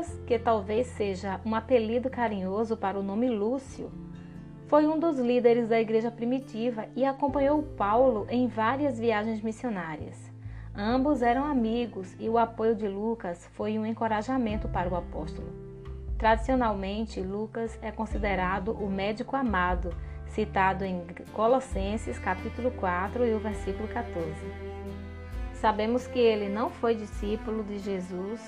[0.00, 3.90] Lucas, que talvez seja um apelido carinhoso para o nome Lúcio,
[4.66, 10.16] foi um dos líderes da igreja primitiva e acompanhou Paulo em várias viagens missionárias.
[10.74, 15.48] Ambos eram amigos e o apoio de Lucas foi um encorajamento para o apóstolo.
[16.16, 19.92] Tradicionalmente, Lucas é considerado o médico amado,
[20.28, 24.24] citado em Colossenses capítulo 4 e o versículo 14.
[25.54, 28.40] Sabemos que ele não foi discípulo de Jesus,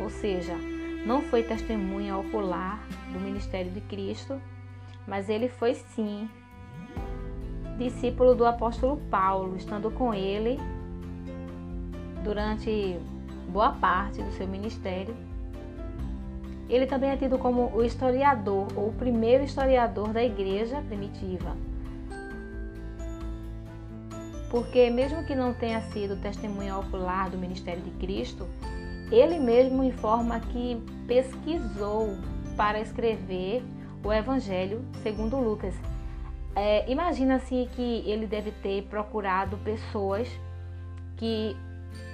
[0.00, 0.71] ou seja,
[1.04, 4.40] não foi testemunha ocular do ministério de Cristo,
[5.06, 6.28] mas ele foi sim
[7.78, 10.58] discípulo do apóstolo Paulo, estando com ele
[12.22, 12.98] durante
[13.48, 15.14] boa parte do seu ministério.
[16.68, 21.56] Ele também é tido como o historiador, ou o primeiro historiador da igreja primitiva.
[24.50, 28.46] Porque, mesmo que não tenha sido testemunha ocular do ministério de Cristo,
[29.14, 32.16] ele mesmo informa que pesquisou
[32.56, 33.62] para escrever
[34.02, 35.74] o Evangelho segundo Lucas.
[36.56, 40.28] É, Imagina-se que ele deve ter procurado pessoas
[41.16, 41.56] que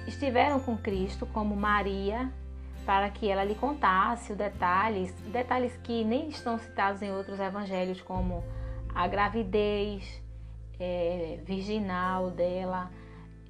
[0.05, 2.31] estiveram com Cristo, como Maria,
[2.85, 8.01] para que ela lhe contasse os detalhes, detalhes que nem estão citados em outros evangelhos,
[8.01, 8.43] como
[8.93, 10.21] a gravidez
[10.79, 12.89] é, virginal dela,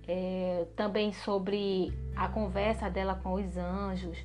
[0.10, 4.18] é, também sobre a conversa dela com os anjos,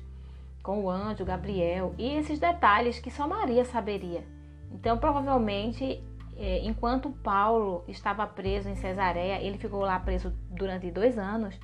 [0.63, 4.23] com o anjo Gabriel, e esses detalhes que só Maria saberia.
[4.71, 6.03] Então, provavelmente,
[6.35, 11.57] é, enquanto Paulo estava preso em Cesareia, ele ficou lá preso durante dois anos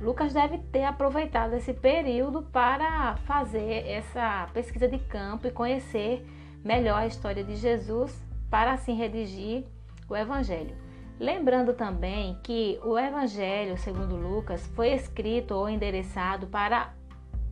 [0.00, 6.26] Lucas deve ter aproveitado esse período para fazer essa pesquisa de campo e conhecer
[6.64, 9.64] melhor a história de Jesus, para assim redigir
[10.08, 10.74] o Evangelho.
[11.20, 16.94] Lembrando também que o Evangelho, segundo Lucas, foi escrito ou endereçado para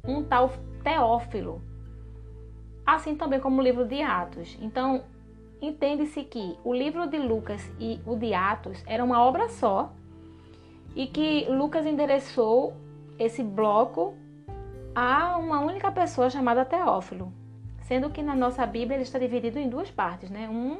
[0.03, 0.51] um tal
[0.83, 1.61] Teófilo,
[2.87, 4.57] assim também como o livro de Atos.
[4.63, 5.05] Então,
[5.61, 9.93] entende-se que o livro de Lucas e o de Atos era uma obra só
[10.97, 12.73] e que Lucas endereçou
[13.19, 14.15] esse bloco
[14.95, 17.31] a uma única pessoa chamada Teófilo,
[17.83, 20.49] sendo que na nossa Bíblia ele está dividido em duas partes, né?
[20.49, 20.79] Um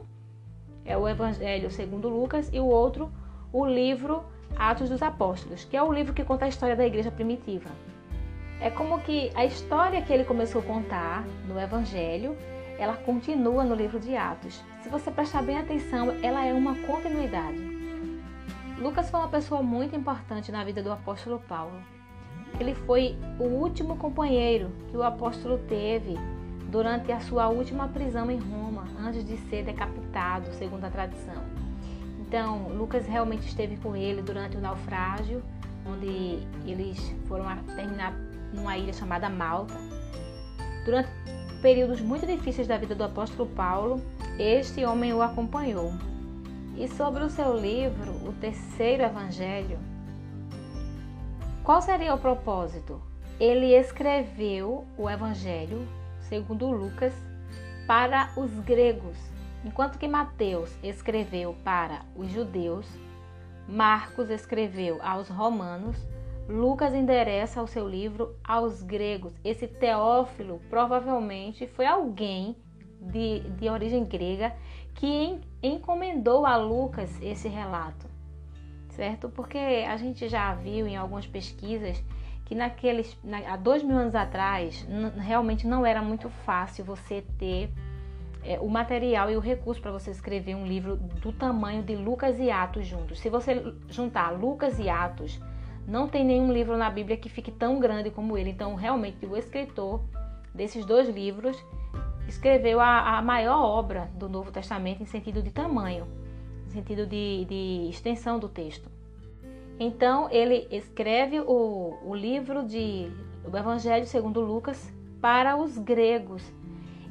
[0.89, 3.13] é o Evangelho segundo Lucas e o outro
[3.53, 4.25] o livro
[4.57, 7.69] Atos dos Apóstolos, que é o livro que conta a história da igreja primitiva.
[8.61, 12.37] É como que a história que ele começou a contar no Evangelho,
[12.79, 14.65] ela continua no livro de Atos.
[14.83, 17.59] Se você prestar bem atenção, ela é uma continuidade.
[18.79, 21.81] Lucas foi uma pessoa muito importante na vida do apóstolo Paulo.
[22.59, 26.15] Ele foi o último companheiro que o apóstolo teve
[26.69, 31.43] durante a sua última prisão em Roma, antes de ser decapitado, segundo a tradição.
[32.21, 35.43] Então, Lucas realmente esteve com ele durante o naufrágio,
[35.87, 38.13] onde eles foram terminar
[38.53, 39.75] numa ilha chamada Malta.
[40.85, 41.09] Durante
[41.63, 44.01] períodos muito difíceis da vida do apóstolo Paulo,
[44.39, 45.93] este homem o acompanhou.
[46.77, 49.79] E sobre o seu livro, o terceiro evangelho,
[51.65, 53.01] qual seria o propósito?
[53.41, 55.87] Ele escreveu o evangelho,
[56.21, 57.13] segundo Lucas,
[57.89, 59.17] para os gregos,
[59.65, 62.87] enquanto que Mateus escreveu para os judeus,
[63.67, 65.97] Marcos escreveu aos romanos,
[66.47, 69.33] Lucas endereça o seu livro aos gregos.
[69.43, 72.55] Esse Teófilo provavelmente foi alguém
[73.01, 74.55] de, de origem grega
[74.95, 78.07] que encomendou a Lucas esse relato,
[78.91, 79.31] certo?
[79.31, 82.05] Porque a gente já viu em algumas pesquisas
[82.49, 83.15] que naqueles
[83.47, 84.89] há dois mil anos atrás
[85.19, 87.71] realmente não era muito fácil você ter
[88.43, 92.39] é, o material e o recurso para você escrever um livro do tamanho de Lucas
[92.39, 93.21] e Atos juntos.
[93.21, 95.39] Se você juntar Lucas e Atos,
[95.87, 98.49] não tem nenhum livro na Bíblia que fique tão grande como ele.
[98.49, 100.01] Então, realmente, o escritor
[100.55, 101.63] desses dois livros
[102.27, 106.07] escreveu a, a maior obra do Novo Testamento em sentido de tamanho,
[106.67, 108.98] em sentido de, de extensão do texto.
[109.79, 113.11] Então, ele escreve o, o livro de
[113.45, 116.43] o Evangelho segundo Lucas para os gregos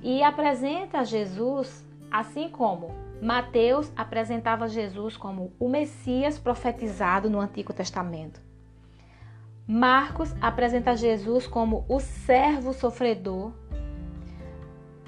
[0.04, 2.92] e apresenta Jesus assim como
[3.22, 8.40] Mateus apresentava Jesus como o Messias profetizado no Antigo Testamento.
[9.68, 13.52] Marcos apresenta Jesus como o servo sofredor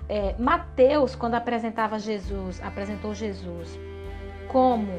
[0.10, 3.80] é, Mateus, quando apresentava Jesus, apresentou Jesus
[4.48, 4.92] como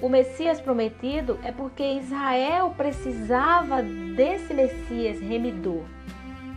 [0.00, 5.84] o Messias prometido, é porque Israel precisava desse Messias remidor.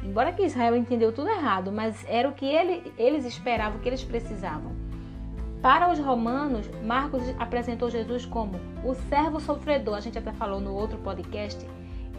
[0.03, 3.89] Embora que Israel entendeu tudo errado, mas era o que ele, eles esperavam, o que
[3.89, 4.71] eles precisavam.
[5.61, 9.95] Para os romanos, Marcos apresentou Jesus como o servo sofredor.
[9.95, 11.65] A gente até falou no outro podcast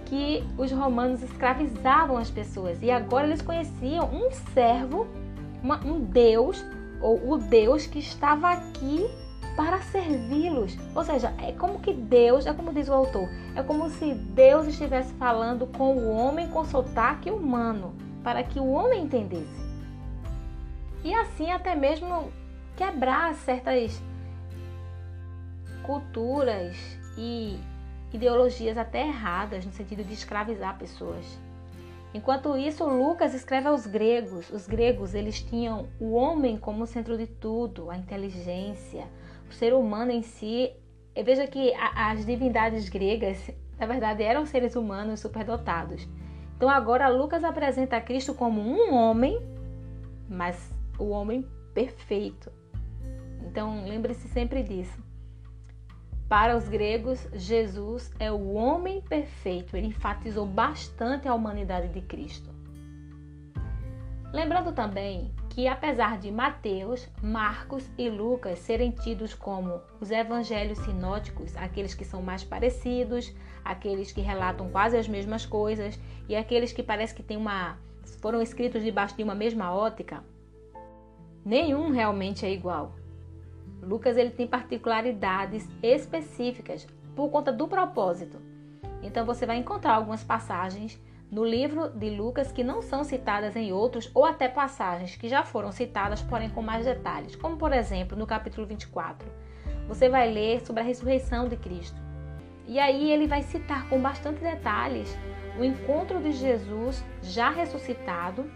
[0.05, 5.07] que os romanos escravizavam as pessoas e agora eles conheciam um servo,
[5.63, 6.63] uma, um Deus
[7.01, 9.09] ou o Deus que estava aqui
[9.57, 10.77] para servi-los.
[10.95, 14.67] Ou seja, é como que Deus, é como diz o autor, é como se Deus
[14.67, 19.61] estivesse falando com o homem com sotaque humano, para que o homem entendesse.
[21.03, 22.31] E assim até mesmo
[22.77, 24.03] quebrar certas
[25.83, 26.77] culturas
[27.17, 27.59] e
[28.13, 31.39] ideologias até erradas no sentido de escravizar pessoas.
[32.13, 34.51] Enquanto isso, Lucas escreve aos gregos.
[34.51, 39.07] Os gregos, eles tinham o homem como centro de tudo, a inteligência,
[39.55, 40.71] ser humano em si.
[41.25, 46.09] Veja que as divindades gregas, na verdade, eram seres humanos superdotados.
[46.57, 49.41] Então agora Lucas apresenta Cristo como um homem,
[50.29, 52.53] mas o homem perfeito.
[53.47, 55.03] Então lembre-se sempre disso.
[56.29, 59.77] Para os gregos, Jesus é o homem perfeito.
[59.77, 62.51] Ele enfatizou bastante a humanidade de Cristo.
[64.33, 71.57] Lembrando também que, apesar de Mateus, Marcos e Lucas serem tidos como os evangelhos sinóticos,
[71.57, 75.99] aqueles que são mais parecidos, aqueles que relatam quase as mesmas coisas
[76.29, 77.77] e aqueles que parece que têm uma
[78.21, 80.23] foram escritos debaixo de uma mesma ótica,
[81.45, 82.95] nenhum realmente é igual.
[83.83, 86.87] Lucas ele tem particularidades específicas
[87.17, 88.39] por conta do propósito.
[89.03, 93.73] Então você vai encontrar algumas passagens no livro de Lucas que não são citadas em
[93.73, 98.19] outros ou até passagens que já foram citadas, porém com mais detalhes, como por exemplo
[98.19, 99.29] no capítulo 24.
[99.87, 102.01] Você vai ler sobre a ressurreição de Cristo.
[102.67, 105.17] E aí ele vai citar com bastante detalhes
[105.59, 108.51] o encontro de Jesus já ressuscitado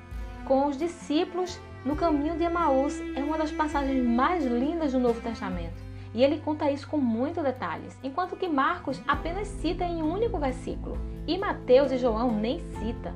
[0.45, 5.21] com os discípulos no caminho de Emaús é uma das passagens mais lindas do Novo
[5.21, 5.84] Testamento.
[6.15, 10.39] E ele conta isso com muitos detalhes, enquanto que Marcos apenas cita em um único
[10.39, 10.97] versículo,
[11.27, 13.13] e Mateus e João nem cita.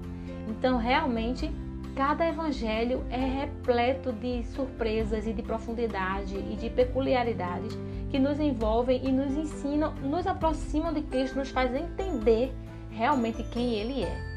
[0.49, 1.49] Então, realmente,
[1.95, 7.79] cada evangelho é repleto de surpresas e de profundidade e de peculiaridades
[8.11, 12.53] que nos envolvem e nos ensinam, nos aproximam de Cristo, nos faz entender
[12.91, 14.29] realmente quem ele é.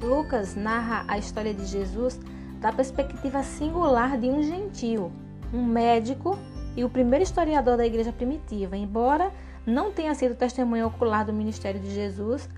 [0.00, 2.18] Lucas narra a história de Jesus
[2.60, 5.10] da perspectiva singular de um gentio,
[5.52, 6.38] um médico
[6.76, 8.76] e o primeiro historiador da igreja primitiva.
[8.76, 9.32] Embora
[9.66, 12.48] não tenha sido testemunha ocular do ministério de Jesus,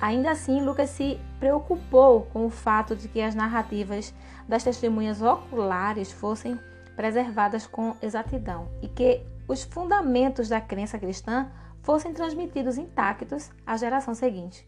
[0.00, 4.14] ainda assim Lucas se preocupou com o fato de que as narrativas
[4.48, 6.58] das testemunhas oculares fossem
[6.96, 11.50] preservadas com exatidão e que os fundamentos da crença cristã
[11.82, 14.66] fossem transmitidos intactos à geração seguinte.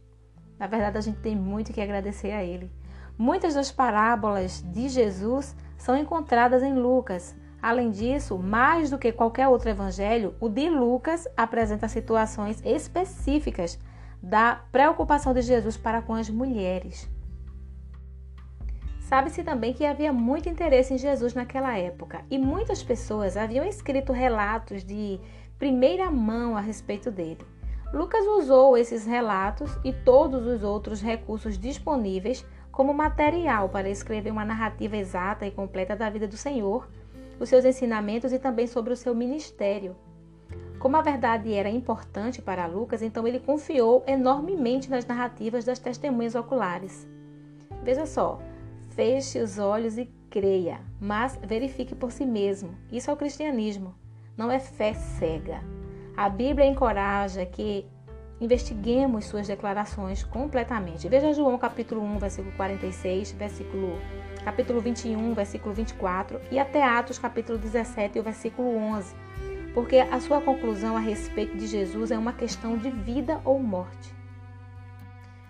[0.58, 2.70] Na verdade, a gente tem muito que agradecer a ele.
[3.16, 7.34] Muitas das parábolas de Jesus são encontradas em Lucas.
[7.60, 13.78] Além disso, mais do que qualquer outro evangelho, o de Lucas apresenta situações específicas
[14.22, 17.08] da preocupação de Jesus para com as mulheres.
[19.00, 24.12] Sabe-se também que havia muito interesse em Jesus naquela época e muitas pessoas haviam escrito
[24.12, 25.20] relatos de
[25.58, 27.46] primeira mão a respeito dele.
[27.92, 32.44] Lucas usou esses relatos e todos os outros recursos disponíveis
[32.76, 36.86] como material para escrever uma narrativa exata e completa da vida do Senhor,
[37.40, 39.96] os seus ensinamentos e também sobre o seu ministério.
[40.78, 46.34] Como a verdade era importante para Lucas, então ele confiou enormemente nas narrativas das testemunhas
[46.34, 47.08] oculares.
[47.82, 48.42] Veja só,
[48.90, 52.74] feche os olhos e creia, mas verifique por si mesmo.
[52.92, 53.94] Isso é o cristianismo,
[54.36, 55.62] não é fé cega.
[56.14, 57.86] A Bíblia encoraja que
[58.40, 61.08] investiguemos suas declarações completamente.
[61.08, 63.98] Veja João capítulo 1, versículo 46, versículo
[64.44, 69.14] capítulo 21, versículo 24 e até Atos capítulo 17 e o versículo 11.
[69.74, 74.14] Porque a sua conclusão a respeito de Jesus é uma questão de vida ou morte.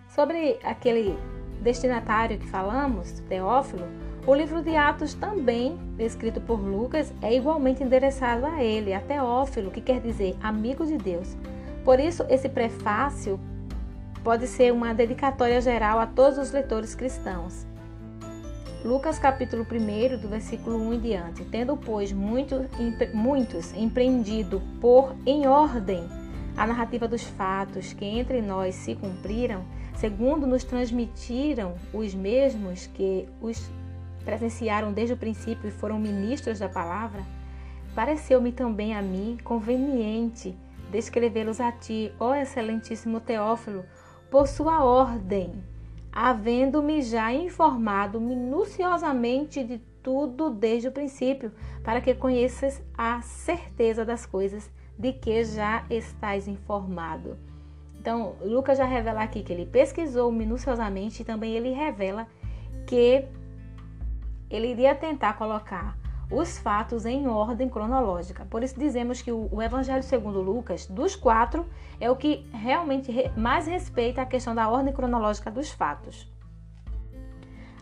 [0.09, 1.17] Sobre aquele
[1.61, 3.87] destinatário que falamos, Teófilo,
[4.27, 9.71] o livro de Atos, também escrito por Lucas, é igualmente endereçado a ele, a Teófilo,
[9.71, 11.37] que quer dizer amigo de Deus.
[11.87, 13.39] Por isso, esse prefácio
[14.25, 17.65] pode ser uma dedicatória geral a todos os leitores cristãos.
[18.85, 21.45] Lucas capítulo 1, do versículo 1 em diante.
[21.45, 22.67] Tendo, pois, muito,
[23.15, 26.05] muitos empreendido por em ordem
[26.57, 29.63] a narrativa dos fatos que entre nós se cumpriram,
[29.95, 33.71] segundo nos transmitiram os mesmos que os
[34.25, 37.23] presenciaram desde o princípio e foram ministros da palavra,
[37.95, 40.53] pareceu-me também a mim conveniente
[40.97, 43.85] descrevê-los a ti, ó excelentíssimo Teófilo,
[44.31, 45.63] por sua ordem,
[46.11, 51.53] havendo-me já informado minuciosamente de tudo desde o princípio,
[51.85, 57.37] para que conheças a certeza das coisas de que já estás informado.
[58.01, 62.27] Então, Lucas já revela aqui que ele pesquisou minuciosamente e também ele revela
[62.87, 63.27] que
[64.49, 65.99] ele iria tentar colocar
[66.31, 68.45] os fatos em ordem cronológica.
[68.45, 71.67] Por isso dizemos que o, Evangelho segundo Lucas, dos quatro,
[72.01, 76.31] é o que realmente mais respeita a questão da ordem cronológica dos fatos.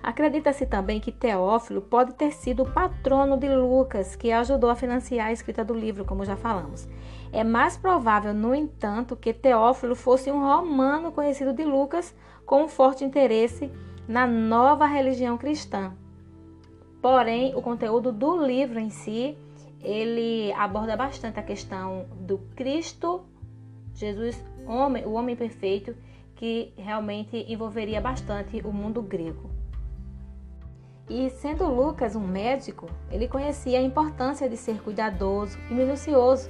[0.03, 5.29] Acredita-se também que Teófilo pode ter sido o patrono de Lucas, que ajudou a financiar
[5.29, 6.87] a escrita do livro, como já falamos.
[7.33, 12.69] É mais provável, no entanto, que Teófilo fosse um romano conhecido de Lucas com um
[12.69, 13.73] forte interesse
[14.07, 15.95] na nova religião cristã.
[17.05, 19.37] Porém, o conteúdo do livro em si,
[19.83, 23.27] ele aborda bastante a questão do Cristo,
[23.93, 25.95] Jesus, homem, o homem perfeito,
[26.35, 29.51] que realmente envolveria bastante o mundo grego.
[31.07, 36.49] E sendo Lucas um médico, ele conhecia a importância de ser cuidadoso e minucioso.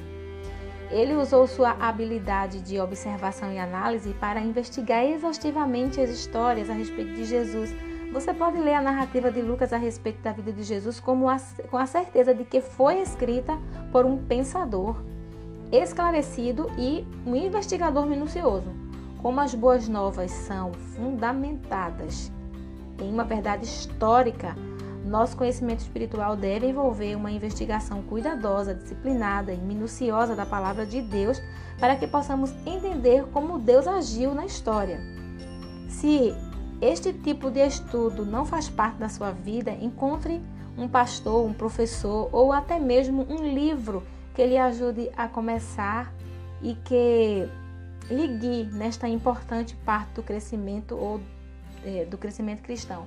[0.89, 7.13] Ele usou sua habilidade de observação e análise para investigar exaustivamente as histórias a respeito
[7.15, 7.75] de Jesus.
[8.15, 11.37] Você pode ler a narrativa de Lucas a respeito da vida de Jesus como a,
[11.69, 13.59] com a certeza de que foi escrita
[13.91, 15.03] por um pensador
[15.73, 18.73] esclarecido e um investigador minucioso.
[19.21, 22.31] Como as boas novas são fundamentadas
[23.01, 24.55] em uma verdade histórica,
[25.05, 31.43] nosso conhecimento espiritual deve envolver uma investigação cuidadosa, disciplinada e minuciosa da palavra de Deus
[31.81, 35.01] para que possamos entender como Deus agiu na história.
[35.89, 36.33] Se
[36.85, 40.43] este tipo de estudo não faz parte da sua vida, encontre
[40.77, 44.03] um pastor, um professor ou até mesmo um livro
[44.35, 46.13] que lhe ajude a começar
[46.61, 47.49] e que
[48.11, 51.23] lhe guie nesta importante parte do crescimento ou
[51.85, 53.07] é, do crescimento cristão.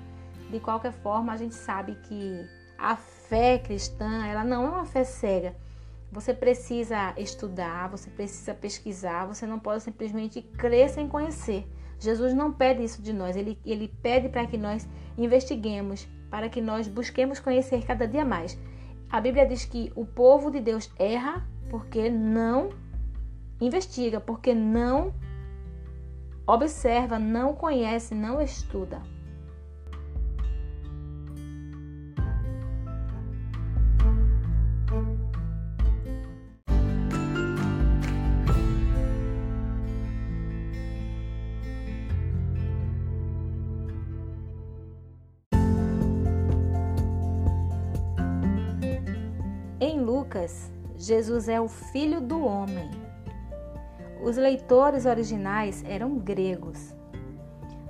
[0.50, 2.48] De qualquer forma, a gente sabe que
[2.80, 5.56] a fé cristã, ela não é uma fé cega.
[6.12, 11.68] Você precisa estudar, você precisa pesquisar, você não pode simplesmente crer sem conhecer.
[12.00, 14.88] Jesus não pede isso de nós, ele, ele pede para que nós
[15.18, 18.58] investiguemos, para que nós busquemos conhecer cada dia mais.
[19.10, 22.70] A Bíblia diz que o povo de Deus erra porque não
[23.60, 25.14] investiga, porque não
[26.46, 29.02] observa, não conhece, não estuda.
[50.38, 52.90] Lucas, Jesus é o Filho do Homem
[54.22, 56.96] os leitores originais eram gregos.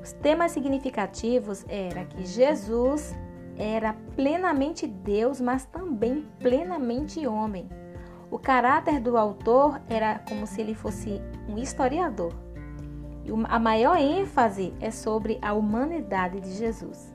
[0.01, 3.15] Os temas significativos era que Jesus
[3.57, 7.67] era plenamente Deus, mas também plenamente homem.
[8.29, 12.33] O caráter do autor era como se ele fosse um historiador.
[13.23, 17.11] E a maior ênfase é sobre a humanidade de Jesus.